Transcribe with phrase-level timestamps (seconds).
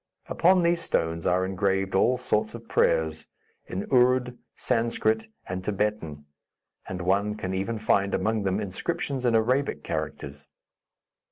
[0.25, 3.27] Upon these stones are engraved all sorts of prayers,
[3.67, 6.25] in Ourd, Sanscrit and Thibetan,
[6.87, 10.47] and one can even find among them inscriptions in Arabic characters.